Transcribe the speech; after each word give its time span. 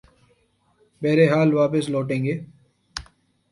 بہرحال 1.01 1.49
واپس 1.53 1.85
لوٹیں 1.89 2.21
گے۔ 2.25 2.35